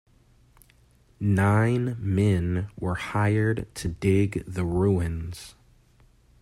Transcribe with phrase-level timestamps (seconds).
[1.19, 5.53] Nine men were hired to dig the ruins.